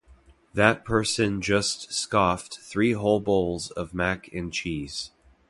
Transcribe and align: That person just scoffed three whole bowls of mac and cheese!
That 0.55 0.83
person 0.83 1.43
just 1.43 1.93
scoffed 1.93 2.57
three 2.57 2.93
whole 2.93 3.19
bowls 3.19 3.69
of 3.69 3.93
mac 3.93 4.33
and 4.33 4.51
cheese! 4.51 5.11